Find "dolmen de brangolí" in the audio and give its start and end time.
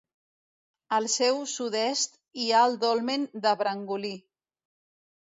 2.87-4.15